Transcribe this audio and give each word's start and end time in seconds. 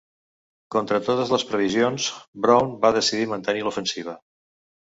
Contra 0.75 0.97
totes 1.09 1.33
les 1.33 1.45
previsions, 1.51 2.09
Brown 2.47 2.75
va 2.87 2.93
decidir 2.99 3.31
mantenir 3.35 3.63
l'ofensiva. 3.69 4.19